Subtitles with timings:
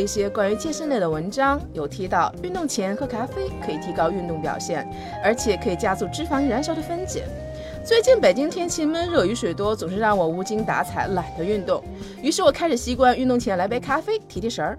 [0.00, 4.88] 一些关于健身类的文章，有提到运动前喝咖啡可以提高运动表现，
[5.22, 7.24] 而且可以加速脂肪燃烧的分解。
[7.84, 11.82] 最近北京天气闷热，雨水多，总是让我无精打采，懒得运动。
[12.22, 14.76] 于是我开始习惯运动前来杯咖啡提提神儿。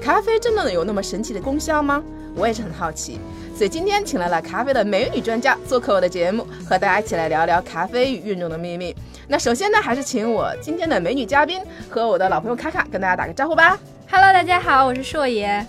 [0.00, 2.02] 咖啡真的有那么神奇的功效吗？
[2.34, 3.18] 我也是很好奇，
[3.56, 8.94] 所以今天请来了咖啡的美女专家做客我的节目，和大家一起来聊聊咖啡与运动的秘密。
[9.28, 13.78] 那首先呢，还是请我今天的美女嘉宾和我的老朋友卡卡跟大家打个招呼吧。
[14.12, 15.64] Hello，大家好，我是硕爷。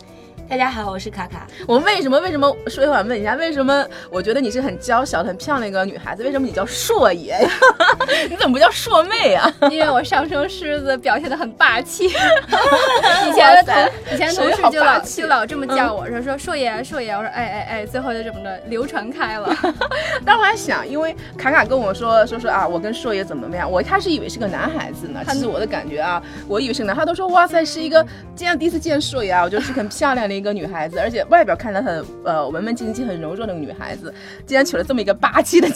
[0.52, 1.48] 大家好，我是卡卡。
[1.66, 7.50] 我为什么为什么说一会儿问一下，为什么我觉得你是很娇小、很漂亮一个女孩子，为什么你叫硕爷呀？
[8.30, 9.50] 你怎么不叫硕妹啊？
[9.72, 12.04] 因为我上升狮子表现的很霸气，
[13.30, 19.56] 以前的同以前同事就老就老这么叫我，说说硕爷硕爷，我说哎哎哎，最后就这么的流传开了。
[20.26, 25.22] 当时我还想，因为卡卡跟我说说说啊，我跟硕爷怎么怎么样，我一开始以为是个男孩子呢。
[25.30, 28.06] 其实我的感觉啊，我以为是个男，他都说哇塞，是一个
[28.36, 34.14] 这样第一次见硕爷啊，我觉得是很漂亮的一个女孩子，而且外表看着很呃文文静静、很柔弱的女孩子，
[34.46, 35.68] 竟然取了这么一个霸气的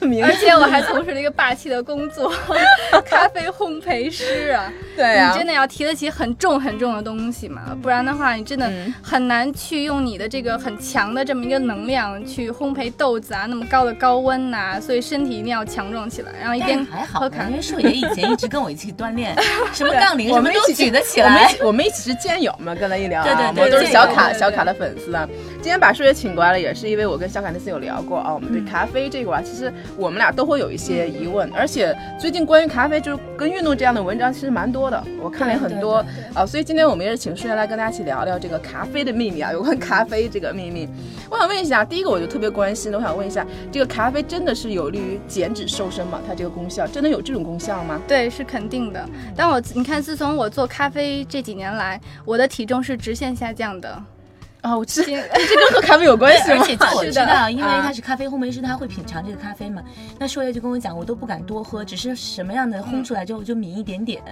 [0.00, 2.32] 名字，而且我还从事了一个霸气的工作，
[3.04, 4.72] 咖啡烘焙师啊。
[4.94, 8.70] 对啊，你真的要提得起很重很重的东西嘛，不然的话，你真的
[9.02, 19.34] 很难去用你的这个很强的这么一个能量去烘焙豆子啊，那么高的高温呐、所以身体一定要强壮起来，然后一边还好呢，喝咖因为硕爷以前一直跟我一起锻炼，
[19.72, 21.54] 什么杠铃 我什么都们一起举得起我们来一。
[21.54, 25.28] 起我们一起是健友嘛，跟他一聊啊，对对我们都是对小卡小卡的粉丝啊。
[25.62, 40.88] 今天把数学请过来了，也是因为我跟小凯那次有聊过啊，我们对咖啡这个啊，其实我们俩都会有一些疑问，而且最近关于咖啡就是跟运动这样的文章其实蛮多的，我看了很多啊，所以今天我们也是请数学来跟大家一起聊聊这个咖啡的秘密啊，有关咖啡这个秘密。
[41.30, 46.20] 我想问一下，第一个我就特别关心的，我想问一下，这个咖啡真的是有利于减脂瘦身吗？
[46.26, 48.02] 它这个功效真的有这种功效吗？
[48.08, 49.08] 对，是肯定的。
[49.36, 54.02] 但我你看，自从我做咖啡这几年来，我的体重是直线下降的。
[54.62, 56.56] 啊，我知今这跟喝咖啡有关系吗？
[56.60, 59.82] 而且就我知道，因为啊他是咖啡烘焙师，他会品尝这个咖啡嘛。
[60.18, 64.22] 那硕爷就跟我讲，我都不敢多喝，只是什么样的烘出来之后就抿一点点，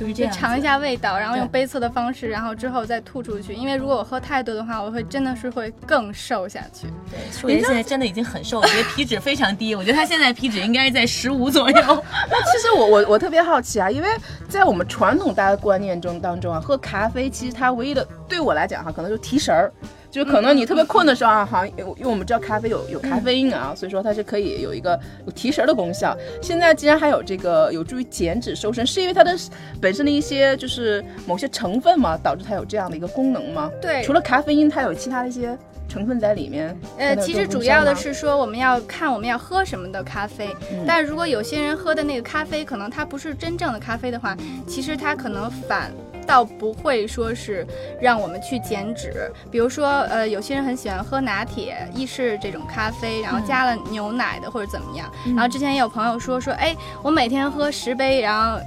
[0.00, 3.52] 就是这样尝一下味道，然后用对杯测的方式，然后之后再吐出去。
[3.52, 6.86] 因为如果我喝太多的话，我会真的是会更瘦下去。
[7.10, 11.76] 对，硕爷现在真的已经很瘦，我觉得皮脂非常低，我觉得他现在皮脂应该是在十五左右。
[12.30, 14.08] 那其实我我我特别好奇啊，因为
[14.48, 19.70] 在我们传统大家的观念中当中啊，喝咖啡其实它唯一的对我来讲哈、可能就提神儿。
[20.10, 26.16] 就可能你特别困的时候啊，好像因为我们知道咖啡有有咖啡因啊，所以说它是可以有一个有提神儿的功效。
[26.42, 29.36] 现在既然还有这个有助于减脂瘦身，是因为它的
[29.80, 33.70] 本身的一些就是某些成分嘛，导致它有这样的一个功能吗？
[33.80, 35.56] 对除了咖啡因，它有其他的一些
[35.88, 36.76] 成分在里面。
[36.98, 45.92] 呃，其实主要的是说我们要看我们要喝什么的咖啡，嗯但如果有些人喝的那个咖啡可能它不是真正的咖啡的话，其实它可能反。
[46.26, 47.66] 倒不会说是
[48.00, 55.10] 让我们去减脂，比如说，呃，有些人很喜欢喝拿铁、意式这种咖啡，然后加了牛奶的或者怎么样。
[55.26, 58.60] 然后之前也有朋友说说，哎，我每天喝十杯，然后。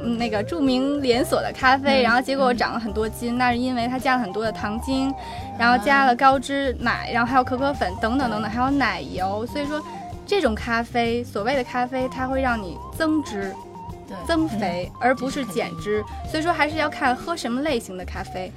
[0.00, 5.12] 嗯那个著名连锁的咖啡，然后结果我长了很多斤，那是因为它加了很多的糖精，
[5.58, 9.82] 然后加了高脂奶，然后还有可可粉等等等等，还有奶油，所以说
[10.24, 13.52] 这种咖啡，所谓的咖啡，它会让你增脂。
[14.08, 14.16] 对。
[14.26, 18.50] 增肥，而不是减脂，所以说还是要看喝什么类型的咖啡。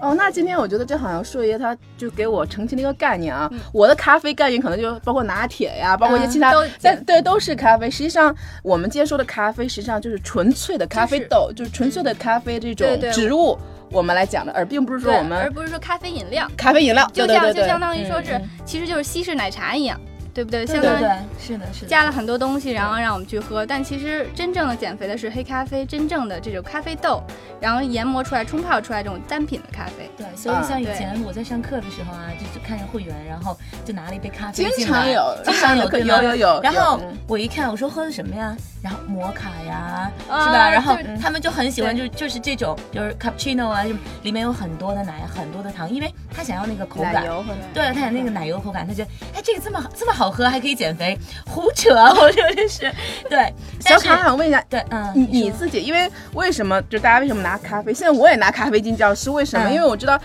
[0.00, 7.90] 哦，那今天我觉得这好像硕爷他就给我澄清了一个概念啊，我的咖啡概念可能就包括拿铁呀，包括一些其他，都但对都是咖啡。
[7.90, 13.58] 实际上我们今天说的咖啡，实际上就是纯粹的咖啡豆，就是纯粹的咖啡这种对对植物，
[13.90, 20.00] 我们来讲的，而并不是说我们而不是说咖啡饮料，咖啡饮料，就对对对就相当于说是嗯，其实就是西式奶茶一样，
[20.38, 20.64] 对不对？
[20.64, 20.98] 相当于
[21.40, 21.88] 是的，是的。
[21.88, 23.66] 加了很多东西，然后让我们去喝。
[23.66, 27.20] 但其实真正的减肥的是黑咖啡，真正的这种咖啡豆，
[27.60, 30.08] 然后研磨出来、冲泡出来这种单品的咖啡。
[30.16, 38.56] 对，所以像以前我在上课的时候啊，就是看着会员，然后就拿了一杯咖啡经进来常有经常有，有有有有然后嗯我一看，我说喝的什么呀？
[38.80, 40.70] 然后摩卡呀，啊是吧？
[40.70, 43.90] 然后他们就很喜欢，就对就是这种，就是 cappuccino 啊，就
[44.22, 47.08] 里面有很多的奶，很多的糖，因为他想要那个口感。
[47.18, 52.92] 奶油或者对，他想那个奶油口感，他觉得，哎，这个这么好这么好喝，还可以减肥，胡扯，我说这是，
[53.28, 53.52] 对。
[53.80, 57.94] 小卡，想问一下，对，嗯，你你自己，因为为什么就大家为什么拿咖啡？
[57.94, 59.68] 现在我也拿咖啡进教室，为什么？
[59.68, 60.18] 嗯因为我知道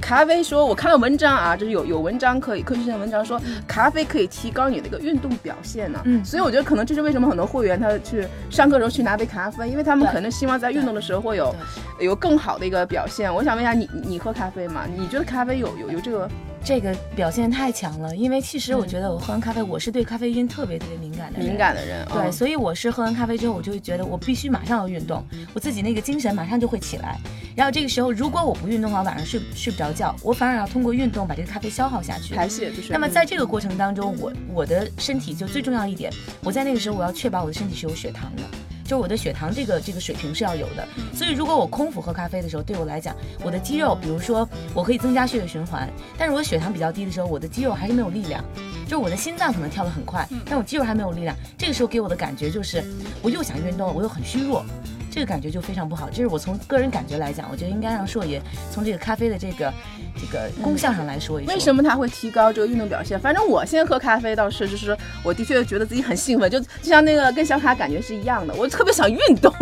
[0.00, 11.54] 咖啡说，我看了文章啊，就是有有文章可以科学性的文章说，咖啡可以提高你的一个运动表现呢、嗯所以我觉得可能这是为什么很多会员他去上课的时候去拿杯咖啡，因为他们可能希望在运动的时候会有
[11.98, 13.32] 有更好的一个表现。
[13.34, 14.84] 我想问一下你，你喝咖啡吗？
[14.96, 16.28] 你觉得咖啡有有有这个
[16.62, 21.58] 这个表现太强了，因为其实我嗯觉得我喝完咖啡，我是对咖啡因特别特别敏感的人敏。
[21.58, 22.06] 感的人？
[22.12, 25.24] 对，嗯所以我是喝完咖啡之后，我就会觉得我必须马上要运动，
[25.54, 27.18] 我自己那个精神马上就会起来。
[27.56, 32.34] 然后这个时候，如果我不运动的话，晚上睡睡不着觉，我反而要通过运动把这个咖啡消耗下去。
[32.34, 32.92] 排泄就是。
[32.92, 38.42] 那么在这个过程当中，我我的身体就最重要一点，我在那个时候我要确保我的身体是有血糖的。
[38.90, 40.84] 就是我的血糖这个这个水平是要有的，
[41.14, 43.14] 所以如果我空腹喝咖啡的时候，对我来讲，
[43.44, 45.88] 我的肌肉，比如说我可以增加血液循环，
[46.18, 48.44] 但是我血糖比较低的时候，我的肌肉还是没有力量，
[48.86, 52.82] 就是我的心脏可能跳得很快，但我肌肉还没有力量，这个时候给我的感觉就是，
[53.22, 54.64] 我又想运动，我又很虚弱，
[55.10, 56.08] 这个感觉就非常不好。
[56.08, 58.40] 这是我从个人感觉来讲，我觉得应该让硕爷
[58.70, 59.72] 从这个咖啡的这个
[60.20, 61.52] 这个功效上来说一说。
[61.52, 63.18] 为什么它会提高这个运动表现？
[63.18, 69.52] 反正我现在喝咖啡倒是，就是我的确觉得自己很兴奋，就就像那个跟小卡感觉是一样的，我 特别想运动。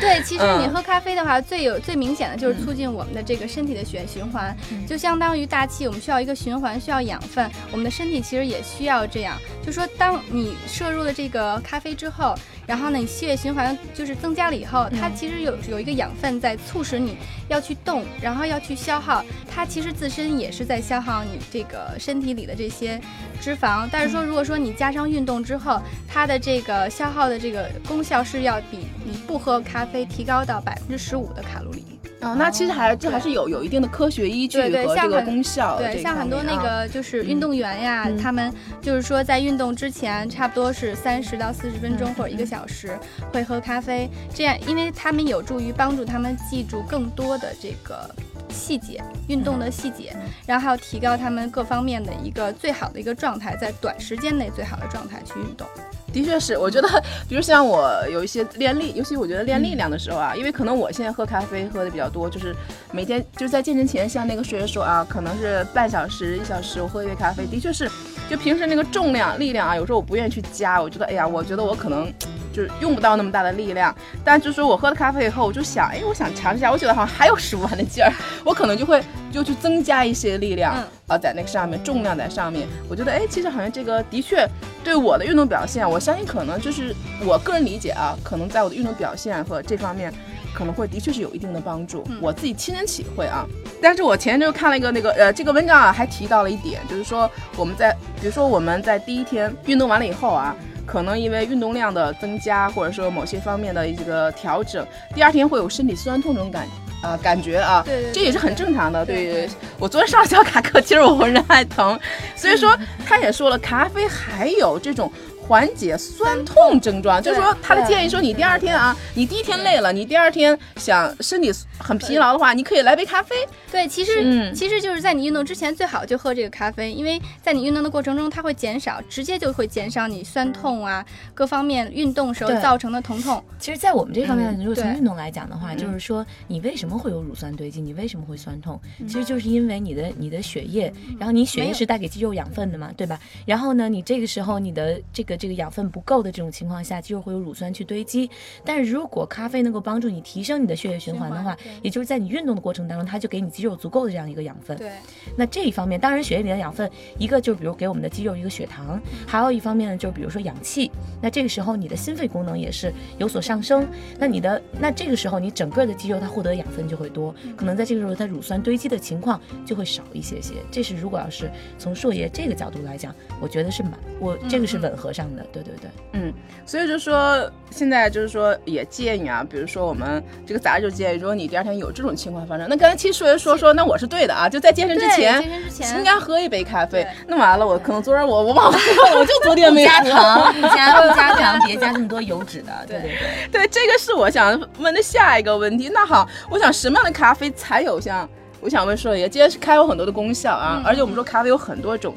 [0.00, 4.56] 对，其实你嗯喝咖啡的话，最有最明显的就是促进我们的这个身体的血液循环，
[4.86, 9.36] 就相当于大气，我们需要一个循环，需要养分，我们的身体其实也需要这样。
[9.64, 12.34] 就说当你摄入了这个咖啡之后，
[12.66, 17.16] 然后呢，你血液循环就是增加了以后，它其实有有一个养分在促使你
[17.48, 23.00] 要去动，然后要去消耗，它其实自身也是在消耗你这个身体里的这些
[23.40, 23.88] 脂肪。
[23.90, 31.93] 但是说，如果说你加上运动之后，它的这个消耗的这个功效是要比你不喝咖啡提高到百分之十五的卡路里。
[32.20, 42.98] 啊，那其实还这还是有有一定的科学依据和这个功效对，像很多那个就是运动员呀，嗯他们就是说在运动之前，差不多是三十到四十分钟嗯或者一个小时
[43.32, 48.08] 会喝咖啡，这样因为他们有助于帮助他们记住更多的这个。
[48.50, 50.14] 细节，运动的细节，
[50.46, 55.66] 然后还有提高他们各方面的一个最好的一个状态，在短时间内最好的状态去运动。
[56.14, 56.88] 的确是，我觉得，
[57.28, 62.54] 比如像我有一些练力，尤其我觉得练力量的时候啊，因为可能我现在喝咖啡喝的比较多，就是
[62.92, 67.90] 每天就是在健身前，像那个学员说啊，可能是半小时、一小时我喝一杯咖啡，的确是，
[68.30, 72.12] 就平时那个重量、力量啊，有时候我不愿意去加，我觉得，哎呀，我觉得我可能
[72.54, 73.92] 就是用不到那么大的力量，
[74.24, 78.12] 但就是说我喝了咖啡以后，我就想，哎，我想尝试一下，我觉得好像还有使不完的劲儿，
[78.44, 79.02] 我可能就会
[79.32, 84.48] 就去增加一些力量嗯啊，在那个上面，重量在上面，我觉得，哎，其实好像这个的确
[84.84, 86.94] 对我的运动表现，我相信可能就是
[87.26, 90.12] 我个人理解啊，可能在我的运动表现和这方面。
[90.56, 93.44] 可能会的确是有一定的帮助，嗯我自己亲身体会啊。
[93.82, 97.90] 但是我前阵就看了一个那个呃这个文章啊，还提到了一点，就是说我们在
[98.20, 100.54] 比如说我们在第一天运动完了以后啊，
[100.86, 106.66] 可能因为运动量的增加，或者说某些方面的一个调整，第二天会有身体酸痛这种感
[107.02, 109.04] 啊、感觉啊，对对这也是很正常的。
[109.04, 109.48] 对对
[109.78, 111.98] 我昨天上了小卡课，其实我浑身还疼，
[112.34, 115.12] 所以说他也说了，咖啡还有这种。
[115.46, 123.34] 缓解酸痛症状，就是说他的建议说，你第二天啊，你第一天累了，你第二天想身体很疲劳的话，你可以来杯咖啡。
[123.70, 124.54] 对，其实、嗯。
[124.54, 131.04] 其实就是在你运动之前最好就喝这个咖啡，因为在你运动的过程中，它会减少，直接就会减少你酸痛啊
[131.34, 133.42] 各方面运动时候造成的疼痛。
[133.58, 143.18] 其实，在我们这方面，嗯如果从运动来讲的话，嗯就是说你为什么会有乳酸堆积，你为什么会酸痛，其实就是因为你的你的血液，然后你血液是带给肌肉养分的嘛，对吧？
[143.44, 148.30] 然后呢，你这个时候你的这个这个养分不够的这种情况下，肌肉会有乳酸去堆积。
[148.64, 154.76] 但是如果咖啡能够帮助你提升你的血液循环的话也就是在你运动的过程当中，它就给你肌肉足够的这样一个养分。
[154.76, 154.92] 对，
[155.36, 160.90] 那这一方面，当然血液里的养分，一个就是比如给我们的肌肉一个血糖，还有一方面呢，就是比如说氧气。
[161.20, 163.86] 那这个时候你的心肺功能也是有所上升。
[164.18, 170.54] 那你的那这个时候你整个的肌肉它获得的养分就会多，可能在这个时候它乳酸堆积的情况就会少一些些。
[170.70, 175.44] 这是如果要是从硕爷这个角度来讲，我觉得是蛮我这个是吻合上的。
[175.52, 176.32] 对对对，嗯，
[176.66, 187.10] 所以就说现在就是说也建议啊，比如说我们这个杂志就建议，如果你第二天有这种情况发生，那刚才其实说说说，那我是对的啊，就在健身之前健身之前应该喝一杯咖啡对。
[187.28, 188.78] 那完了，我可能昨天我我忘了，
[189.16, 190.10] 我就昨天没加喝。
[190.14, 192.72] 糖不加 不加糖，别加这么多油脂的。
[192.86, 193.48] 对对对。
[193.52, 195.90] 对，这个是我想问的下一个问题。
[195.92, 198.28] 那好，我想什么样的咖啡才有像
[198.60, 202.14] 我想问说一个，既然是咖啡有很多的功效啊，嗯而且我们说咖啡有很多种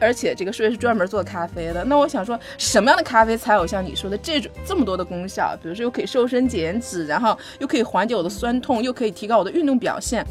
[0.00, 1.84] 而且这个树叶是专门做咖啡的。
[1.84, 5.56] 那我想说，什么样的咖啡才有像你说的这种这么多的功效？
[5.62, 10.26] 比如说又可以瘦身减脂，然后又可以缓解我的酸痛，又可以提高我的运动表现。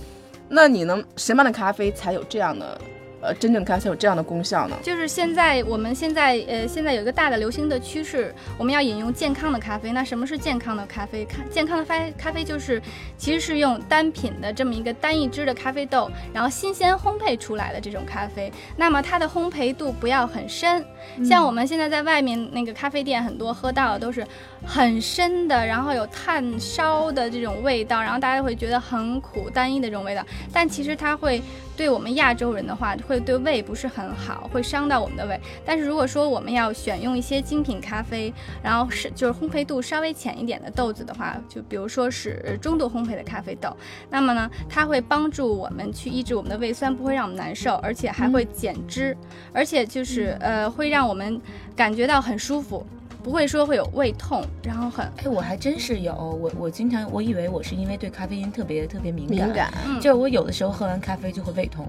[0.49, 2.79] 那你能什么样的咖啡才有这样的？
[3.21, 4.75] 呃，真正咖啡有这样的功效呢？
[4.81, 9.91] 就是现在，我们现在呃，现在有一个大的流行的趋势，我们要饮用健康的咖啡。
[9.91, 11.23] 那什么是健康的咖啡？
[11.25, 12.81] 看健康的咖咖啡就是，
[13.17, 18.51] 其实是用单品的这么一个单一支的咖啡豆，然后新鲜烘焙出来的这种咖啡。
[18.75, 20.83] 那么它的烘焙度不要很深，
[21.23, 24.25] 像我们现在在外面那个咖啡店，很多喝到的都是
[24.65, 30.25] 很深的，然后有炭烧的这种味道，然后大家会觉得很苦、单一的这种味道。
[30.51, 31.39] 但其实它会。
[31.77, 35.39] 对我们亚洲人的话，会对胃不是很好，会伤到我们的胃。
[35.65, 43.75] 但是如果说我们要选用一些精品咖啡，然后是就是烘焙度稍微浅一点的豆子的话，就比如说是中度烘焙的咖啡豆，
[44.09, 49.17] 那么呢，它会帮助我们去抑制我们的胃酸，不会让我们难受，而且还会减脂，
[49.51, 51.41] 而且就是呃会让我们
[51.75, 52.85] 感觉到很舒服。
[53.23, 61.87] 不会说会有胃痛，然后很哎，我还真是有我我经常我以为我是因为对咖啡因特别特别敏感，敏感，就是我有的时候喝完咖啡就会胃痛，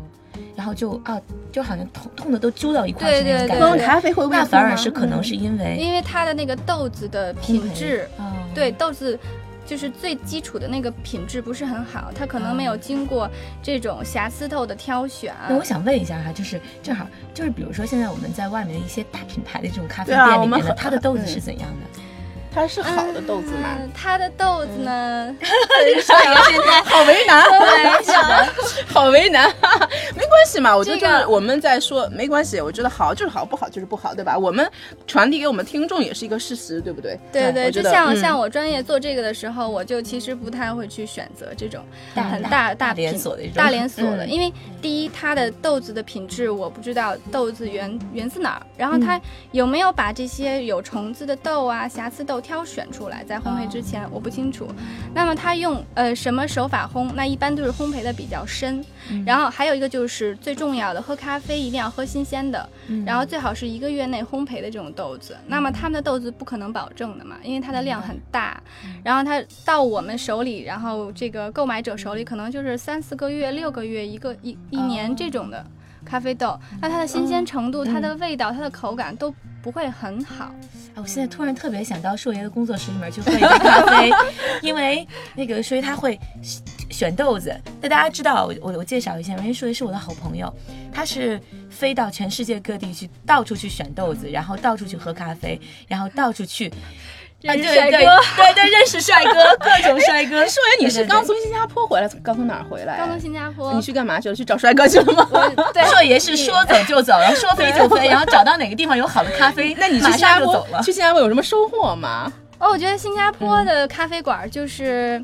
[0.55, 1.21] 然后就啊
[1.51, 3.65] 就好像痛痛的都揪到一块去那种感觉。
[3.65, 8.09] 喝完咖啡会胃痛那反而是可能是因为因为它的那个豆子的品质，
[8.55, 9.19] 对豆子。
[9.65, 13.29] 就是最基础的那个品质不是很好，它可能没有经过
[13.63, 15.35] 这种瑕疵豆的挑选。
[15.49, 22.01] 那我想问一下哈，就是正好就是比如说现在我们在外面的一些大品牌的这种咖啡店里面的，它的豆子是怎样的？
[22.55, 23.79] 它是好的豆子吗？
[23.95, 25.35] 它的豆子呢？
[25.41, 28.49] 说一个现在好为难，好为难，
[28.87, 29.49] 好为难。
[30.15, 32.61] 没关系嘛，我觉得就是我们在说没关系。
[32.61, 34.37] 我觉得好就是好，不好就是不好，对吧？
[34.37, 34.71] 我们
[35.07, 37.19] 传递给我们听众也是一个事实，对不对？
[37.33, 41.83] 对对，就像像我专业做这个的时候，我就其实不太会去选择这种
[42.15, 49.19] 很大大连锁的大连锁的，因为第一，它的豆子的品质我不知道豆子源源自哪儿，然后它
[49.53, 52.42] 有没有把这些有虫子的豆啊、瑕疵豆。
[52.43, 54.67] 挑选出来，在烘焙之前我不清楚。
[55.15, 57.11] 那么它用呃什么手法烘？
[57.15, 58.85] 那一般都是烘焙的比较深。
[59.25, 62.69] 然后还有一个就是最重要的，喝咖啡一定要喝新鲜的，
[63.05, 65.37] 然后最好是一个月内烘焙的这种豆子。
[65.47, 68.61] 那么他们的豆子不可能保证的嘛，因为它的量很大。
[69.05, 75.65] 然后它到我们手里，然后这个购买者手里可能就是三四个月、六个月、一个一一年这种的
[76.05, 76.59] 咖啡豆。
[76.81, 79.33] 那它的新鲜程度、它的味道、它的口感都。
[79.63, 80.53] 不会很好，
[80.95, 84.11] 哎，我现在突然特别想到硕爷的工作室里面去喝一杯咖啡，
[84.61, 86.19] 因为那个所以他会
[86.91, 87.55] 选豆子。
[87.81, 90.53] 那大家知道，我我我介绍一下，因为硕爷是我的好朋友，
[90.93, 91.41] 他是
[91.71, 96.71] 飞到全世界各地去，到处去选豆子，然后到处去喝咖啡，然后到处去。
[97.49, 100.47] 啊，对对 对对，认识帅哥，各种帅哥。
[100.47, 102.09] 硕爷，你是刚从新加坡回来？
[102.23, 102.97] 刚从哪儿回来？
[102.99, 103.73] 刚从新加坡。
[103.73, 104.35] 你去干嘛去了？
[104.35, 105.27] 去找帅哥去了吗？
[105.75, 112.33] 对，硕爷是说走就走，然后说飞就飞， 然后找到哪个地方有好的咖啡，那你去新加坡去新加坡有什么收获吗？
[112.59, 115.23] 哦，我觉得新加坡的咖啡馆就是。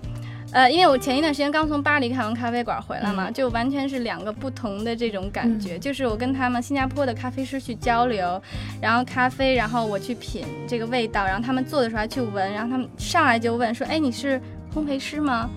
[0.51, 5.79] 呃，因为我前一段时间刚从巴黎看完咖啡馆回来嘛，就完全是两个不同的这种感觉。
[5.79, 8.41] 就是我跟他们新加坡的咖啡师去交流，
[8.81, 14.41] 然后咖啡，然后我去品这个味道，然后他们做的时候还去闻，然后他们上来就问说：“哎，你是
[14.75, 15.51] 烘焙师吗？”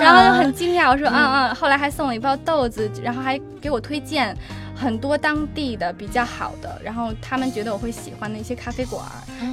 [0.00, 4.36] 然后就很惊讶，我说：“嗯嗯。”后来还送了一包豆子，然后还给我推荐。
[4.74, 9.04] 很多当地的比较好的，然后他们觉得我会喜欢的一些咖啡馆，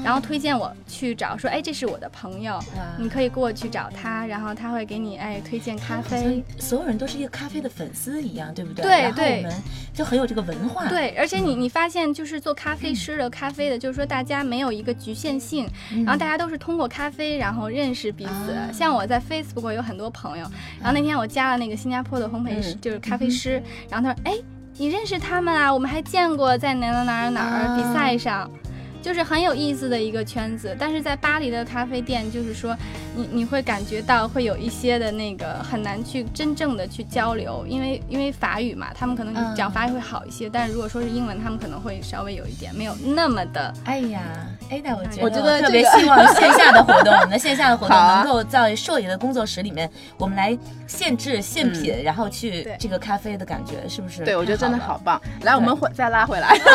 [0.03, 2.59] 然后推荐我去找，说哎，这是我的朋友，
[2.97, 6.43] 你可以过去找他，然后他会给你哎推荐咖啡。
[6.57, 8.83] 所有人都是一个咖啡的粉丝一样，对不对？
[8.83, 9.37] 对对。
[9.37, 9.53] 我们
[9.93, 10.87] 就很有这个文化。
[10.87, 15.67] 对，而且你你发现就是做咖啡师的咖啡的，就是说大家没有一个局限性，
[16.05, 18.55] 然后大家都是通过咖啡然后认识彼此。
[18.73, 20.49] 像我在 Facebook 有很多朋友，
[20.79, 24.41] 然后那天我加了那个新加坡的烘焙师，就是咖啡师，然后他说哎。
[24.79, 25.71] 你认识他们啊？
[25.71, 28.49] 我们还见过在哪哪哪哪儿比赛上。
[29.01, 32.75] 就是很有意思的一个圈子，但是在巴黎的咖啡店，就是说
[33.19, 43.73] 你你会感觉到会有一些的那个很难去真正的去交流，因为因为法语嘛，他们可能讲法语会好一些，但是如果说是英文，他们可能会稍微有一点没有那么的。
[43.83, 44.21] 哎呀，
[44.69, 50.57] 哎，那我觉得我觉得特别希望线下的活动， 我们的线下的活动能够在硕爷的工作室里面，我们来
[50.87, 54.23] 现制现品，然后去这个咖啡的感觉，是不是？
[54.23, 55.21] 对，我觉得真的好棒。
[55.41, 56.71] 来，我们回再拉回来，再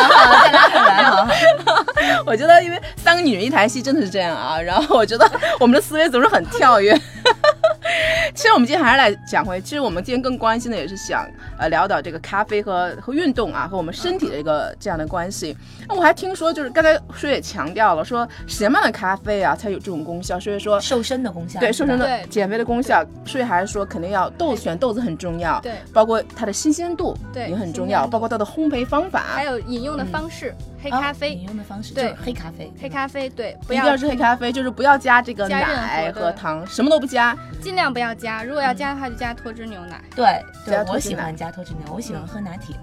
[0.51, 1.33] 拉回来，好好。
[2.25, 4.59] 我觉得，因为三个女人一台戏真的是这样啊。
[4.59, 6.95] 然后我觉得我们的思维总是很跳跃。
[8.33, 11.25] 其实我们今天还是来讲回，其实我们今天更关心的也是想
[11.57, 15.55] 呃聊到这个咖啡和和运动啊，和我们身体的一个这样的关系。
[15.87, 29.23] 那我还听说，就是刚才舒也强调了，说什么样的咖啡啊才有这种功效，所以说瘦身的功效，对瘦身的减肥的功效，所以还是说肯定要豆选豆子很重要，对，包括它的新鲜度对也很重要，包括它的烘焙方法。
[29.35, 30.53] 还，有饮用的方式，
[30.85, 31.45] 黑啊咖啡饮。
[31.47, 37.35] 用的方式就对是黑咖啡，黑咖啡对，不一定要是黑咖啡，就是不要加这个加奶和糖，什么都不加。
[37.61, 39.99] 尽量不要加，如果要加的话就加脱脂牛奶。
[40.15, 42.75] 对对我喜欢加脱脂牛，我喜欢喝拿铁，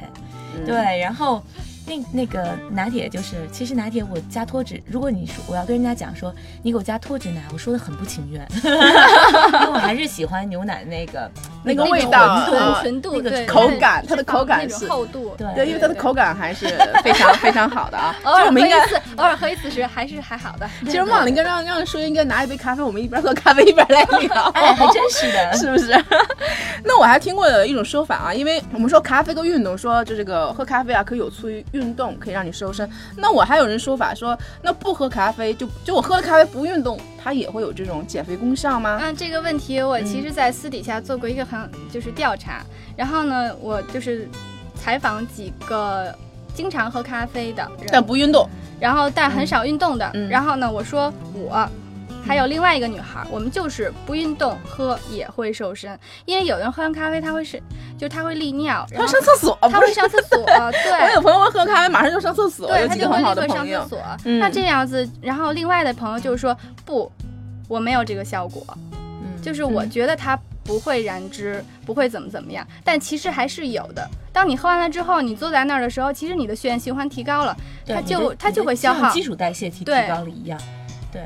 [0.56, 1.42] 嗯对，然后
[1.86, 11.30] 那那个拿铁就是，其实拿铁我加脱脂，如果你说我要跟人家讲说你给我加脱脂奶，我说的很不情愿， 因为我还是喜欢牛奶那个
[11.64, 15.34] 那个味道浑度啊纯度那个对口感它的口感是厚度。
[15.36, 16.66] 对对，因为它的口感还是
[17.02, 18.14] 非常非常好的啊。
[18.24, 20.68] 偶尔喝一就我们应该，次，偶尔喝一次时还是还好的。
[20.84, 24.44] 其实忘了应该让让舒应该拿一杯咖啡，我们一边喝咖啡一边来聊。
[24.54, 25.92] 哎，还真是的，是不是？
[26.84, 32.88] 那我还听过有一种说法啊，因为我们说咖啡跟运动，说就这个喝咖啡啊，可以有助于运动，可以让你瘦身。
[33.16, 38.98] 那我还有人说法说，那不喝咖啡，就就我喝了咖啡不运动，它也会有这种减肥功效吗？
[39.02, 42.64] 嗯，这个问题我其实，在私底下做过一个很就是调查，
[42.96, 44.28] 然后呢，我就是
[44.74, 46.14] 采访几个
[46.54, 48.48] 经常喝咖啡的人，但不运动，
[48.80, 51.68] 然后但很少运动的，嗯然后呢，我说我。
[52.24, 57.60] 还有另外一个女孩，我们就是不运动喝也会瘦身，因为有人喝完咖啡他会是，
[57.98, 59.92] 就是他会利尿，然他后上厕所，他会？
[59.92, 63.88] 上厕所， 对我有，朋友喝咖啡马上就上厕所，对有他就会立几个很好的刻上厕。
[63.88, 63.98] 所。
[64.24, 67.10] 嗯那这样子，然后另外的朋友就是说不，
[67.68, 74.08] 我没有这个效果，嗯就是我觉得它不会燃脂，不会怎么怎么样，但其实还是有的。
[74.32, 80.58] 当你喝完了之后，你坐在那儿的时候，其实你的血液循环提高了，它就它就会消耗基础代谢提提高了一样，
[81.12, 81.22] 对。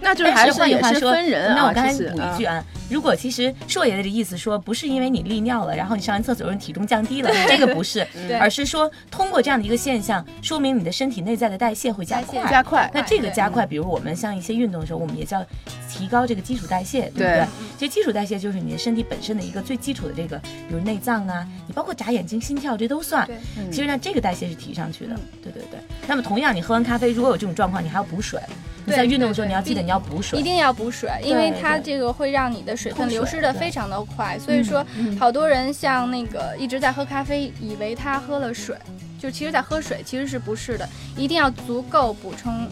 [0.00, 1.54] 那就是还是也换句话说，分人啊。
[1.56, 8.06] 那我刚才补一句啊，如果其实硕爷爷的意思说，不是因为你利尿了，然后你上完厕所体重降低了，这个不是，
[8.40, 12.48] 而是说通过这样的一个现象，说明你的身体内在的代谢会加快。
[12.50, 12.90] 加快。
[12.94, 15.44] 那这个加快，比如我们像一些运动的时候，我们也叫
[15.88, 17.46] 提高这个基础代谢，对不对对？
[17.78, 23.28] 其实基础代谢就是你的身体本身的一个最基础的这个，比如内脏啊，你包括眨眼睛、心跳这都算。
[23.70, 25.78] 其实呢，这个代谢是提上去的，对对对。
[26.06, 28.40] 那么同样，你喝完咖啡，如果有这种状况，你还要补水。
[28.88, 30.38] 在运动的时候，你要记得你要补水。
[30.38, 30.48] 一。
[30.48, 34.38] 定要补水，因为它这个会让你的水分流失的非常的快。
[34.38, 34.82] 所以说，
[35.20, 38.74] 好多人像那个一直在喝咖啡，以为他喝了水，
[39.20, 42.66] 就其实在喝水，其实是不是的，一定要足够补充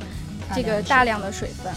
[0.54, 1.70] 这个大量的水分。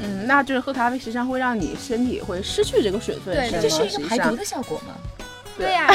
[0.00, 4.92] 嗯，那就是喝咖啡实际上会让你身体会失去这个水分，对这是一个排毒的效果吗？
[5.56, 5.72] 对。
[5.72, 5.88] 呀、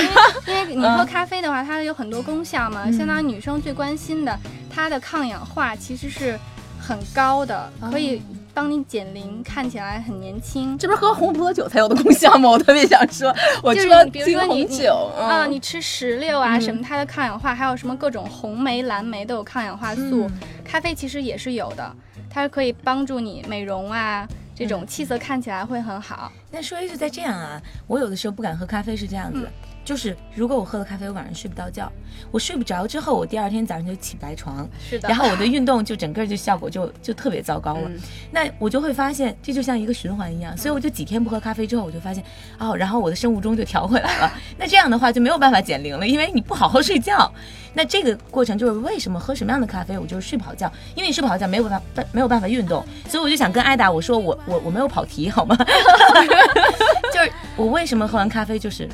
[0.47, 4.35] 因为 因为你喝咖啡的话，它有很多功效嘛，相当于女生最关心的，
[4.67, 6.39] 它的抗氧化其实是
[6.85, 8.21] 很高的，可以
[8.53, 10.77] 帮你减龄，看起来很年轻。
[10.77, 12.49] 这不是喝红葡萄酒才有的功效吗？
[12.51, 20.29] 我特别想说，我就是喝你比如金红酒啊，嗯你吃石榴啊嗯什么，它的抗氧化，还有什么各种红莓、蓝莓都有抗氧化素。
[20.65, 21.95] 咖啡其实也是有的，
[22.29, 26.31] 它可以帮助你美容啊，这种气色看起来会很好。
[26.51, 29.51] 那说一句再这样啊，我有的时候不敢喝咖啡是这样子，嗯
[29.83, 31.91] 就是如果我喝了咖啡，我晚上睡不到觉，
[32.31, 37.81] 我睡不着之后，我第二天早上就起白床，是的，然后我的运动就整个就效果就就特别糟糕了。
[37.87, 37.99] 嗯
[38.31, 42.23] 那我就会发现这就像一个循环一样，所以我就几天不喝咖啡之后，我就发现
[42.57, 44.33] 哦，然后我的生物钟就调回来了。
[44.57, 47.31] 那这样的话就没有办法减龄了，因为你不好好睡觉。
[47.75, 55.55] 那这个过程就是为什么喝什么样的咖啡，我就是睡不好觉，因为你睡不好觉没有办法没有办法运动，所以我就想跟艾达我说我我我没有跑题好吗？
[57.13, 58.87] 就是我为什么喝完咖啡就是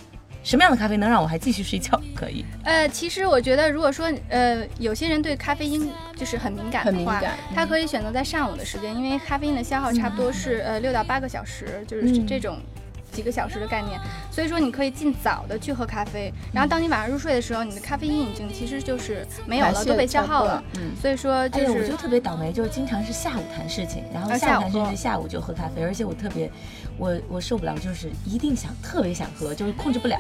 [0.50, 2.02] 什么样的咖啡能让我还继续睡觉？
[2.16, 12.26] 可以，呃，其实我觉得，如果说呃，有些人对咖啡因就是很敏感的话，很敏感他可以选择在上午的时间，因为咖啡因的消耗差不多是、呃六到八个小时，就是嗯。
[12.26, 12.58] 这种。
[13.12, 14.00] 几个小时的概念，
[14.32, 20.64] 所以说你可以尽早的去喝咖啡，然后当你晚上入睡的时候，你的咖啡因已经其实就是没有了，都被消耗了。
[21.02, 26.52] 所以说就哎呀，我就特别倒霉，就是经常是下午谈事情，然后啊下午甚至下午就喝咖啡，而且我特别，
[27.00, 30.20] 我我受不了，就是一定想特别想喝，就是控制不了。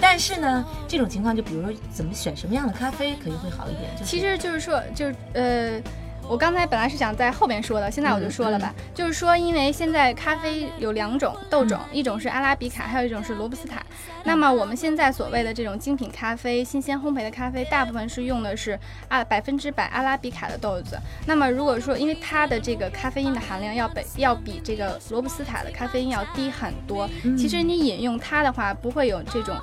[0.00, 5.82] 但是呢，这种情况就比如说怎么选什么样的咖啡可以会好一点，其实就是说，就是呃，
[6.28, 8.72] 我刚才本来是想在后边说的，现在我就说了吧。
[8.94, 13.82] 就是说，因为现在咖啡有两种豆种，一种是阿拉比卡，还有一种是罗布斯塔。
[14.22, 18.78] 那么我们现在所谓的这种精品咖啡、新鲜烘焙的咖啡，大部分是用的是
[19.08, 20.96] 啊百分之百阿拉比卡的豆子。
[21.26, 29.56] 那么如果说，因为它的这个咖啡因的含量要比要比这个罗布斯塔的咖啡因要低很多，其实你饮用它的话，不会有这种。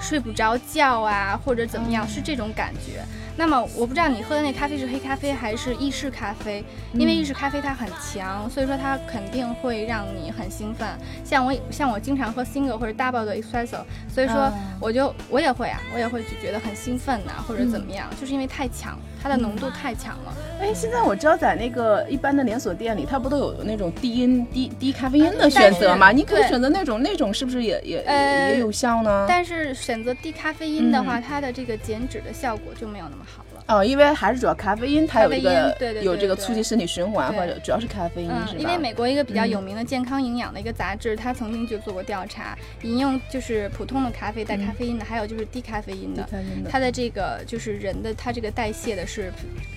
[0.00, 3.04] 睡不着觉啊，或者怎么样，是这种感觉。
[3.36, 10.86] 那么我不知道你喝的那咖啡是黑咖啡还是意式咖啡，因为意式咖啡它很强，所以说它肯定会让你很兴奋。
[11.24, 20.34] 像我像我经常喝 single 或者 double 的 espresso，所以说啊我就我也会啊，我也会就觉得很兴奋呐、或者怎么样，就是因为太强，它的浓度太强了。
[20.60, 26.10] 哎，现在我知道在那个一般的连锁店里，它不都有那种低因低低咖啡因的选择吗？
[26.10, 29.26] 你可以选择那种，那种是不是也也呃也有效呢？
[29.28, 33.51] 但是选择低咖啡因的话，它的这个减脂的效果就没有那么好了。
[33.66, 38.58] 哦，因为还是主要咖啡因，它有一个有这个促进身体循环，或者主要是咖啡因嗯是吧？
[38.58, 46.28] 因为美国一个比较嗯有名的健康营养的一个杂志，它曾经就做过调查，饮用就是普通的咖啡带咖啡因的，还有就是低咖啡因的，
[46.68, 49.32] 它的这个就是人的它这个代谢的是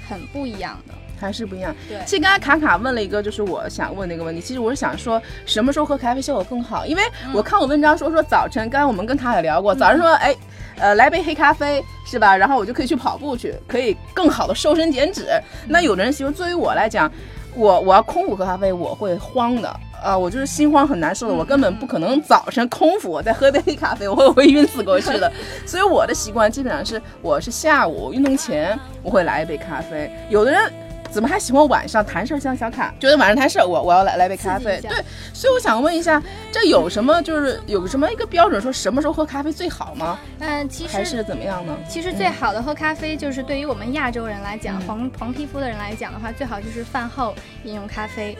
[0.10, 0.93] 很不一样的。
[1.17, 1.74] 还是不一样。
[1.88, 4.41] 对其实刚才卡卡问了一个，就是我想问的一个问题。
[4.41, 6.86] 其实我是想说，什么时候喝咖啡效果更好？
[6.86, 10.36] 因为嗯我看我文章说说早晨，刚才我们跟卡卡聊过，早晨说，哎，
[10.79, 12.35] 呃，来杯黑咖啡是吧？
[12.35, 15.25] 然后我就可以去跑步去，可以更好的瘦身减脂。
[15.67, 17.11] 那有的人，其实作为我来讲，
[17.55, 19.79] 我我要空腹喝咖啡，我会慌的。
[20.03, 25.31] 啊、我就是心慌很难受的，我根本不可能早晨空腹我再喝杯黑咖啡，我 会我会晕死过去的。
[25.65, 30.11] 所以我的习惯基本上是，我是下午运动前我会来一杯咖啡。
[30.29, 30.71] 有的人
[31.15, 32.39] 怎么还喜欢晚上谈事儿？
[32.39, 34.82] 像小卡觉得晚上谈事儿，我我要来来杯咖啡。
[34.82, 34.91] 对，
[35.34, 40.19] 所以我想问一下，这有什么就是有什么一个标准，说什么时候喝咖啡最好吗？
[40.39, 41.73] 嗯，其实还是怎么样呢？
[41.88, 48.38] 其实最好的喝咖啡，就是对于我们亚洲人来讲，嗯黄黄皮肤的人来讲的话，最好就是饭后饮用咖啡。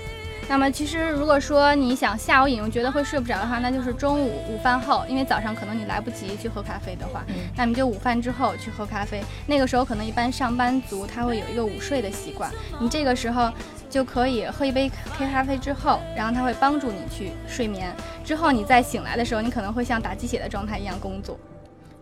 [0.48, 9.22] 那么其实如果说你想下午饮用觉得会睡不着的话，那就是中午午饭后，因为早上可能你来不及去喝咖啡的话，嗯那么就午饭之后去喝咖啡。
[9.48, 13.52] 那个时候可能一般上班族他会有一个午睡的习惯，你这个时候
[13.90, 17.92] 就可以喝一杯黑咖啡之后，然后它会帮助你去睡眠。
[18.24, 21.38] 之后你再醒来的时候，你可能会像打鸡血的状态一样工作。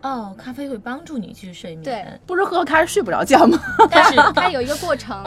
[0.04, 1.82] 哦，咖啡会帮助你去睡眠。
[1.82, 3.58] 对不是喝咖啡睡不着觉吗？
[3.90, 5.24] 但是它有一个过程，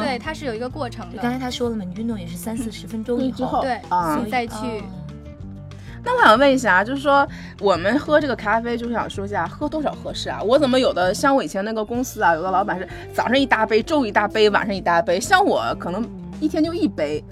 [0.00, 1.32] 对，它是有一个过程的刚。
[1.32, 4.82] 才他说了嘛，你运动也是三四十分钟以之后对啊你再去哦
[6.04, 7.26] 那我想问一下啊，就是说
[7.60, 10.40] 我们喝这个咖啡，就是想说一下喝多少合适啊？
[10.42, 16.08] 我怎么有的像我以前那个公司啊，有的老板是早上一大杯，中午一大杯，晚上一大杯，像我可能
[16.40, 17.24] 一天就一杯。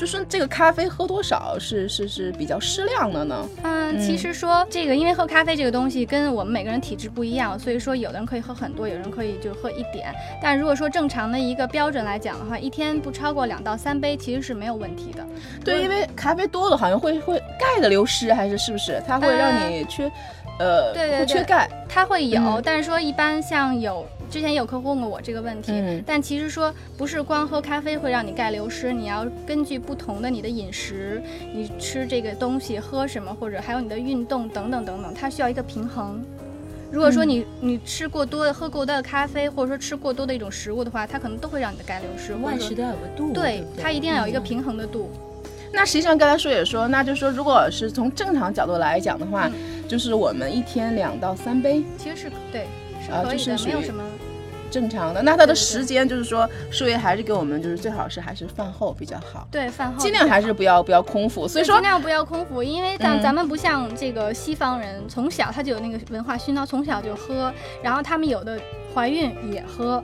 [0.00, 3.46] 就是这个咖啡喝多少是是是比较适量的呢？
[3.64, 10.10] 嗯，嗯其实说这个，因为喝咖啡这个东西跟我们每个人体质不一样，所以说有的人可以喝很多，有人可以就喝一点。
[10.40, 15.22] 但如果说正常的一个标准来讲的话，一天不超过两到三杯，其实是没有问题的。
[15.62, 19.02] 对，因为咖啡多了好像会会钙的流失，还是是不是？
[19.06, 20.10] 它会让你缺，
[20.58, 21.68] 呃，对对对会缺钙。
[21.86, 31.20] 它会有，嗯但是说一般像有之前有客户问过我这个问题，嗯但其实说不是光喝咖啡会让你钙流失，你要根据不同的你的饮食，
[31.52, 36.22] 你吃这个东西喝什么，或者还有你的运动等等等等，它需要一个平衡。
[36.92, 42.34] 如果说你、你吃过多的、喝过多的咖啡，或者说吃过多的一种食物的话，它可能都会让你的钙流失。
[42.34, 45.10] 万事都要有个度，对不，它一定要有一个嗯平衡的度。
[45.72, 49.48] 那实际上刚才说也说，那就是说，如果是从正常角度来讲的话，
[49.86, 52.66] 就是我们一天两到三杯其实是对，
[53.06, 54.02] 是啊可以的，就是没有什么。
[54.70, 55.20] 正常的。
[55.22, 61.46] 那它的对对对时间就是说，树叶还是给我们就是最好是还是饭后比较好，对，饭后尽量还是不要不要空腹。
[61.48, 67.52] 所以说尽，量不要空腹，因为咱、嗯咱们不像这个西方人，从小他就有那个文化熏陶，从小就喝，
[67.82, 68.58] 然后他们有的
[68.94, 70.02] 怀孕也喝，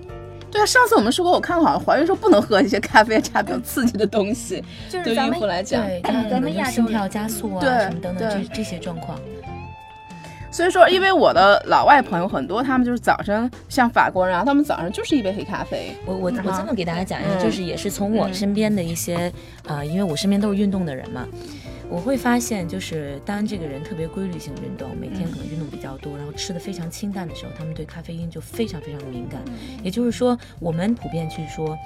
[0.51, 5.85] 对啊，上次我们说过，我看好像怀孕时候不能喝一些咖啡茶比较刺激的东西，就是咱们妇来讲。
[5.87, 9.19] 对，咱们亚洲人心跳加速啊对什么等等对这这些状况。
[10.57, 15.93] 所以说，因为我的老外朋友很多，他们就是早上像法国人啊，他们早上就是一杯黑咖啡。
[16.07, 19.31] 我我我这么给大家讲一下，嗯就是也是从我嗯身边的一些，
[19.67, 21.27] 呃，因为我身边都是运动的人嘛，
[21.91, 29.43] 我会发现，就是当这个人特别规律性运动，每天可能运动比较多，然后吃的非常清淡的时候，他们对咖啡因就非常非常的敏感。
[29.83, 31.77] 也就是说，我们普遍去说，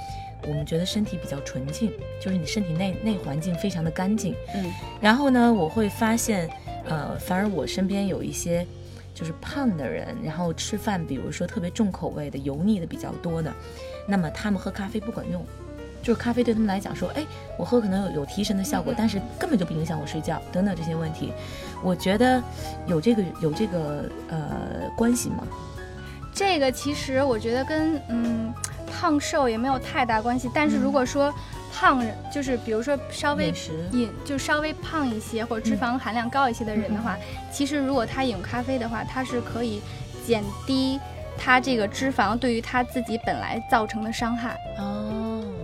[0.47, 4.33] 我们觉得身体比较纯净，就是你身体内内环境非常的干净。
[4.55, 6.49] 嗯，然后呢，我会发现，
[6.91, 8.67] 呃，反而我身边有一些
[9.15, 13.51] 就是胖的人，然后吃饭，比如说特别重口味的、油腻的比较多的，
[14.07, 15.43] 那么他们喝咖啡不管用。
[16.03, 17.23] 就是咖啡对他们来讲说，哎，
[17.59, 21.31] 我喝可能有有提神的效果，但是根本就不影响我睡觉等等这些问题，
[21.83, 22.43] 我觉得
[22.87, 25.47] 有这个有这个呃关系吗？
[26.33, 28.51] 这个其实我觉得跟嗯
[28.91, 31.31] 胖瘦也没有太大关系，但是如果说
[31.81, 33.51] 胖人，就是比如说稍微
[33.93, 37.17] 饮就稍微胖一些或者脂肪含量高一些的人的话，
[37.51, 39.81] 其实如果他饮用咖啡的话，他是可以
[40.27, 41.01] 减低
[41.39, 44.61] 他这个脂肪对于他自己本来造成的伤害。
[44.77, 45.00] 哦，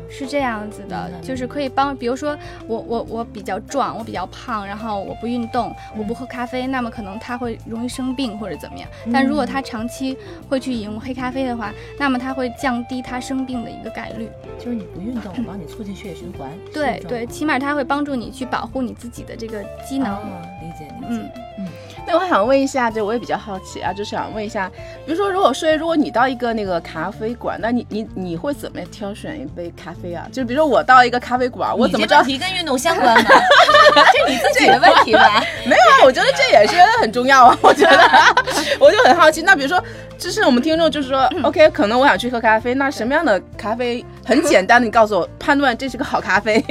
[0.08, 8.88] 是这样子的，就是可以帮，比如说我我我比较壮，我比较胖，然后我不运动，我不喝咖啡，那么可能他会容易生病或者怎么样。
[9.12, 10.16] 但如果他长期
[10.48, 14.28] 会去饮用黑咖啡的话，那么他会降低他生病的一个概率。
[14.58, 16.50] 就是你不运动，我 帮你促进血液循环。
[16.72, 20.16] 对对，起码它会帮助你去保护你自己的这个机能。
[20.62, 21.22] 理解理解。
[21.22, 21.68] 嗯嗯。
[22.08, 24.70] 那我想问一下，就我也比较好奇啊，就是想问一下，
[25.04, 30.26] 比如说，如果说如果你到一个那个咖啡馆，那你你你会怎么挑选一杯咖啡啊？
[30.32, 32.22] 就比如说我到一个咖啡馆，我怎么知道？
[32.22, 33.30] 题跟运动相关吗？
[34.12, 35.42] 这你自己的问题吧？
[35.66, 37.58] 没有啊，我觉得这也是很重要啊。
[37.60, 37.98] 我觉得，
[38.78, 39.42] 我就很好奇。
[39.42, 39.82] 那比如说，
[40.16, 46.64] 就是我们听众就是说，OK，可能我想去喝咖啡，那什么样的咖啡很简单的，你告诉我判断这是个好咖啡。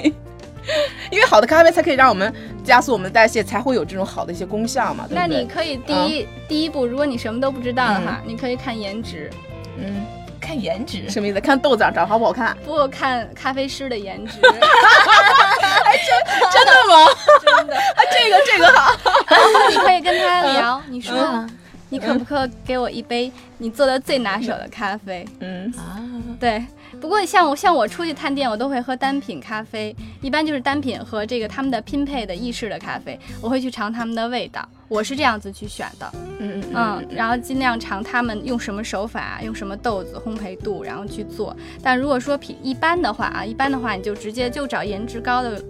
[1.12, 2.34] 因为好的咖啡才可以让我们
[2.66, 5.06] 加速我们的代谢，才会有这种好的一些功效嘛。
[5.10, 9.30] 那你可以第一第一步，如果你什么都不知道的话，你可以看颜值。
[9.78, 10.06] 嗯，
[10.42, 11.40] 看颜值什么意思？
[11.40, 12.58] 看豆子长得好不好看？
[12.66, 14.40] 不，看咖啡师的颜值。
[14.42, 16.12] 真
[16.52, 17.08] 真的吗？
[17.46, 18.94] 真的 啊，这个这个好。
[19.70, 21.46] 你可以跟他聊，你说
[21.90, 25.26] 你可不可给我一杯你做的最拿手的咖啡？
[25.40, 26.00] 嗯啊，
[26.40, 26.64] 对。
[27.02, 41.56] 不过像我像我出去探店，我都会喝单品咖啡，一般就是单品和这个他们的拼配的意式的咖啡，我会去尝他们的味道，我是这样子去选的，嗯嗯嗯，然后尽量尝他们用什么手法，用什么豆子烘焙度，然后去做。
[41.84, 45.62] 但如果说品一般的话啊，一般的话你就直接就找颜值高的。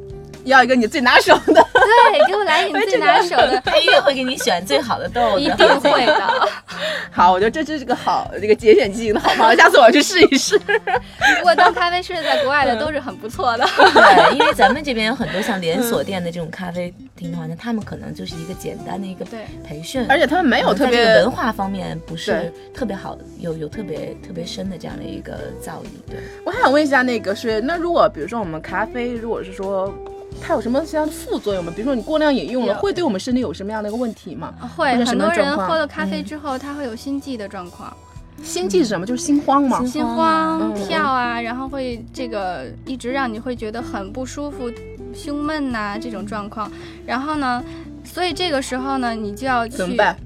[0.45, 6.49] 要一个你最拿手的，对，给我来你最拿手的，他一定会给你选最好的豆子，一定会的。
[7.11, 10.57] 好，我觉得这这是个好这个节选记忆的好方法，下次我要去试一试。
[10.59, 19.25] 不过当咖啡师在国外的都是很不错的，对，因为咱们这边有很多像连锁店的这种咖啡厅的话那，他们可能就是一个简单的一个
[19.63, 26.11] 培训，而且他们没有特别文化方面不是特别好，有有特别特别深的这样的一个造诣。
[26.11, 29.93] 对我还想问一下，那个是那如果比如说我们咖啡，如果是说。
[30.41, 31.71] 它有什么像副作用吗？
[31.75, 34.53] 比如说你过量饮用了，会对我们身体有什么样的一个问题吗？
[34.75, 37.95] 会，很多人喝了咖啡之后，他会有心悸的状况。
[38.43, 39.05] 心悸是什么？
[39.05, 39.83] 就是心慌吗？
[39.85, 44.69] 心慌、跳啊，然后会这个一直让你会觉得很不舒服、
[45.13, 46.69] 胸闷呐这种状况。
[47.05, 47.63] 然后呢，
[48.03, 50.17] 所以这个时候呢，你就要去，怎么办？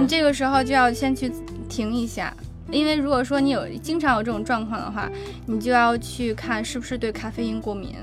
[0.00, 1.30] 你这个时候就要先去
[1.68, 2.34] 停一下，
[2.70, 5.08] 因为如果说你有经常有这种状况的话，
[5.44, 7.94] 你就要去看是不是对咖啡因过敏。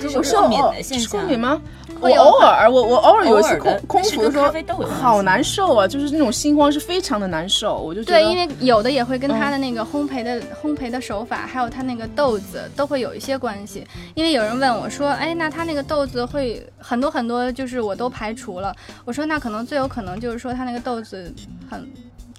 [0.00, 1.60] 这是过敏的现象，过敏吗？
[2.00, 13.84] 我偶尔，我我偶尔有一次空空腹的时候，好难受啊，就是那种心慌是非常的难受，我就觉得对，因为有的也会跟它的那个烘焙的烘焙的手法，还有它那个豆子都会有一些关系。
[14.14, 18.72] 因为有人问我说，哎，那它那个豆子会很多很多，就是我都排除了。
[19.04, 21.34] 我说那可能最有可能就是说它那个豆子
[21.68, 21.88] 很。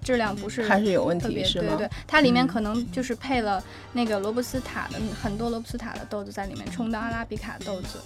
[0.01, 1.75] 质量不是还是有问题，是吗？
[1.77, 7.99] 对对，它里面可能就是配了那个罗布斯塔的很多罗布斯塔的豆子在里面充当阿拉比卡豆子，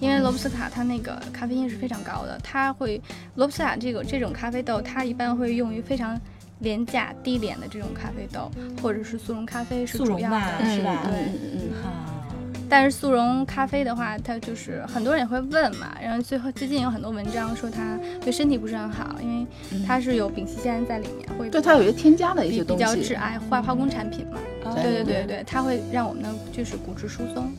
[0.00, 3.00] 因为罗布斯塔它那个咖啡因是非常高的，它会
[3.34, 6.20] 罗布斯塔这个这种咖啡豆，它一般会用于非常
[6.58, 8.50] 廉价低廉的这种咖啡豆，
[8.82, 11.02] 或者是速溶咖啡是主要的，是吧？
[11.04, 12.25] 对，嗯嗯嗯，好。
[12.68, 19.46] 但是速溶咖啡的话，它就是很多人也会问嘛，然后最后最近有很多文章说它对身体不是很好，因为
[19.86, 24.38] 它是有丙烯酰胺在里面，会对它有一些添加的一些东西，比较致癌化化工产品嘛。
[24.74, 27.52] 对对对对，它会让我们的就是骨质疏松，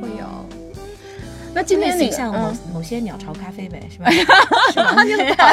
[0.00, 0.26] 会有。
[1.54, 4.10] 那今天你像某某些鸟巢咖啡呗，是吧？
[4.72, 4.92] 是吗？
[4.94, 5.46] 不知道，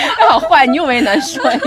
[0.28, 1.60] 好坏，你又为难说你。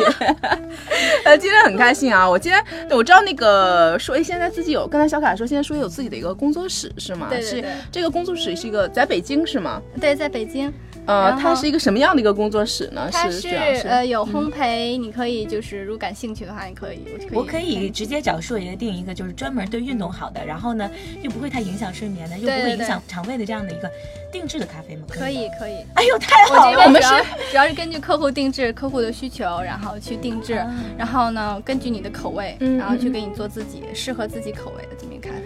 [1.24, 2.30] 呃，今天很开心啊！
[2.30, 7.28] 我今天我知道那个说，哎，现在自己有，刚才小凯说，现在说有自己的一个工作室是吗？
[7.30, 7.72] 对对对。
[7.92, 9.82] 这个工作室是一个在北京是吗？
[10.00, 10.74] 对，在北京。
[11.06, 13.10] 呃，它是一个什么样的一个工作室呢？
[13.12, 13.50] 它是
[13.86, 17.00] 呃有烘焙，你可以就是如果感兴趣的话，你可以，
[17.34, 20.90] 我可以直接找硕爷定一个就是专门对运动好的，然后呢
[21.22, 23.90] 又不会太影响睡眠的，又不会影响肠胃的这样的一个
[24.32, 25.04] 定制的咖啡吗？
[25.10, 25.84] 可以可以。
[25.96, 26.84] 哎呦，太好了！
[26.86, 27.10] 我们是
[27.50, 30.64] 主要是根据客户定制客户的需求，然后去定制，
[30.98, 34.90] 然后呢根据你的口味，然后去给你做自己适合自己口味的。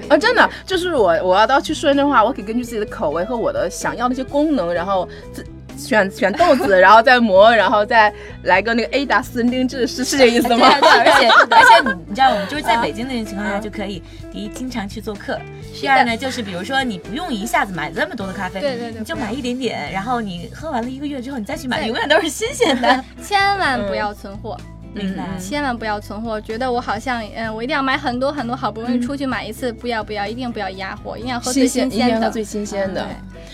[0.09, 5.45] 啊，真的就是我我要到去顺的话，我可以根据自己的口味和我的想要的一些功能，然后自。
[5.75, 8.13] 选选豆子，然后再磨，然后再
[8.43, 10.69] 来个那个 A 达私人定制，是是这意思吗？
[10.79, 15.35] 对，而且 而且你你知道，我们就是在北京那种情况下就可以，第一经常去做客，
[15.81, 24.55] 第二呢就是比如说你不用一下子买这么多的咖啡，对对对，你就买一点点，然后你喝完了一个月之后你再去买，永远都是新鲜的， 千万不要存货。
[24.93, 26.39] 明白，千万不要存货。
[26.39, 33.07] 觉得我好像，嗯，我一定要买很多很多，好不容易出去买一次，不要不要，一定不要压货，一定要喝最新鲜的，最新鲜的。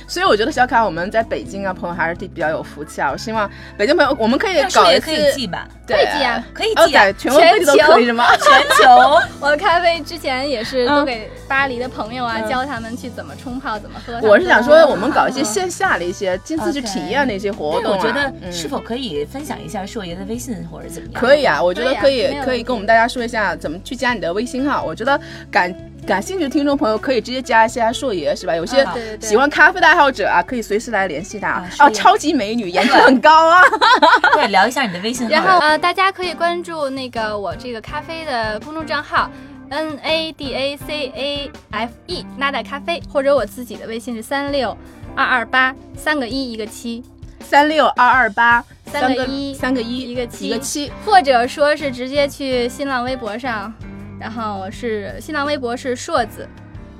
[0.07, 3.09] 所以我觉得小卡我们在北京啊，朋友还是比较有福气啊。
[3.11, 8.25] 我希望北京朋友我们可以搞一次，可以寄吧，对可以寄啊，可以哦，寄全国各地都可以是吗？
[8.37, 9.19] 全球。
[9.39, 14.19] 我的咖啡之前也是嗯都给巴黎的朋友啊，嗯教他们去怎么冲泡，怎么喝。
[14.27, 17.97] 我是想说，我们搞一些嗯线下的一些亲自去体验的一些活动啊。
[17.99, 21.21] 我觉得嗯是否可以分享一下硕爷的微信或者怎么样？
[21.21, 24.83] 可以啊，我觉得可以可以跟我们大家说一下怎么去加你的微信号。
[24.83, 25.19] 我觉得
[25.51, 25.73] 感
[26.05, 28.55] 感兴趣的听众朋友可以直接加一下硕爷，是吧？
[28.55, 28.85] 有些
[29.21, 33.61] 喜欢咖啡的爱好者啊，可以随时来联系他哦，啊超级美女，颜值很高啊。
[34.33, 35.31] 对，聊一下你的微信号。
[35.31, 39.29] 然后呃，大家可以关注那个我这个咖啡的公众账号。
[39.71, 44.75] N A D A C A F E 拉达咖啡，或者我自己的微信是三六
[45.15, 47.03] 二二八三个一一个七，
[47.41, 50.91] 三六二二八三个一三个一一个七一个七。
[51.05, 53.71] 或者说是直接去新浪微博上，
[54.19, 56.47] 然后是新浪微博是硕子，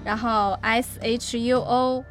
[0.04, 2.04] 然后 S H U O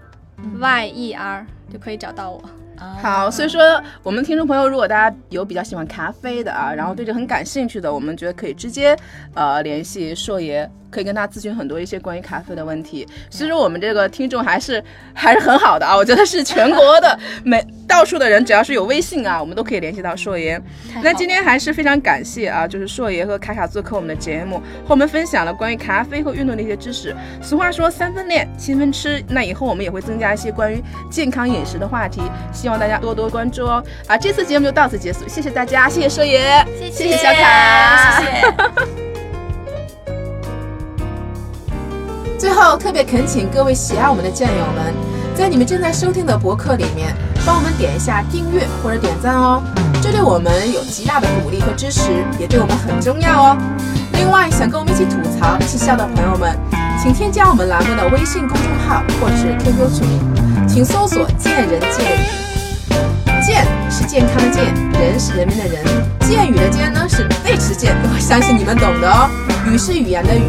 [0.61, 2.43] Y E R 就可以找到我。
[2.79, 3.61] 啊好，所以说
[4.03, 8.97] 我们听众朋友，如果大家有比较喜欢咖啡的啊，然后对这很感兴趣的，我们觉得可以直接
[9.35, 13.07] 呃联系硕爷，可以跟他咨询很多一些关于咖啡的问题。
[13.31, 14.83] 所以说我们这个听众还是
[15.15, 20.61] 还是很好的啊，我觉得是全国的每到处的人，只要是有微信啊，我们都可以联系到硕爷。
[21.03, 27.15] 那今天还是非常感谢啊，就是硕爷和卡卡做客我们的节目，和我们分享了关于咖啡和运动的一些知识。
[27.41, 32.21] 俗话说三分练，七分吃，那以后我们也会增加一些关于健康饮食的话题，
[32.53, 33.83] 希望大家多多关注哦。
[34.07, 38.55] 啊，这次节目就到此结束，谢谢大家，谢谢硕爷，谢谢谢小卡，谢谢。
[42.39, 44.95] 最后，特别恳请各位喜爱我们的战友们，
[45.35, 47.13] 在你们正在收听的博客里面，
[47.45, 49.61] 帮我们点一下订阅或者点赞哦，
[50.01, 53.57] 这对我们有极大的鼓励和支持，也对我们很重要哦。
[54.13, 56.57] 另外，想跟我们一起吐槽、一起笑的朋友们，
[57.03, 60.07] 请添加我们栏目的微信公众号或者是 QQ 群，
[60.69, 62.47] 请搜索“见人见语”。
[63.49, 65.83] 健是健康的健，人是人民的人，
[66.21, 69.27] 健语的健呢是背持健， 我相信你们懂的哦。
[69.67, 70.43] 语是语言的语。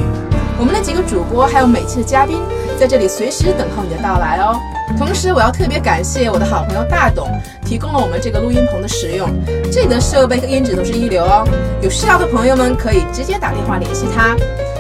[0.60, 2.42] 我们的几个主播还有每期的嘉宾
[2.78, 4.60] 在这里随时等候你的到来哦。
[4.98, 7.30] 同时，我要特别感谢我的好朋友大董
[7.64, 9.30] 提供了我们这个录音棚的使用，
[9.72, 11.48] 这里的设备和音质都是一流哦。
[11.82, 14.36] 有需要的朋友们可以直接打电话联系他，